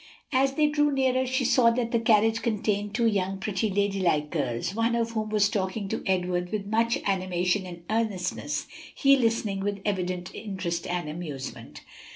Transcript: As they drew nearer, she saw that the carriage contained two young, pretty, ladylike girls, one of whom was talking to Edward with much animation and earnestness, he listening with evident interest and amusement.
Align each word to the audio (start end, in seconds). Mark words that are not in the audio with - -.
As 0.31 0.55
they 0.55 0.65
drew 0.67 0.91
nearer, 0.91 1.27
she 1.27 1.45
saw 1.45 1.69
that 1.69 1.91
the 1.91 1.99
carriage 1.99 2.41
contained 2.41 2.95
two 2.95 3.05
young, 3.05 3.37
pretty, 3.37 3.69
ladylike 3.69 4.31
girls, 4.31 4.73
one 4.73 4.95
of 4.95 5.11
whom 5.11 5.29
was 5.29 5.47
talking 5.47 5.87
to 5.89 6.01
Edward 6.07 6.51
with 6.51 6.65
much 6.65 6.97
animation 7.05 7.67
and 7.67 7.83
earnestness, 7.87 8.65
he 8.95 9.15
listening 9.15 9.59
with 9.59 9.79
evident 9.85 10.33
interest 10.33 10.87
and 10.87 11.07
amusement. 11.07 11.81